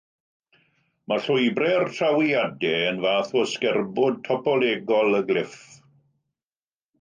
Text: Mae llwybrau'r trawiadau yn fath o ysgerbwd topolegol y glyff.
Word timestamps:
Mae 1.11 1.21
llwybrau'r 1.25 1.85
trawiadau 1.97 2.79
yn 2.93 3.03
fath 3.03 3.35
o 3.43 3.43
ysgerbwd 3.49 4.19
topolegol 4.29 5.19
y 5.21 5.21
glyff. 5.29 5.61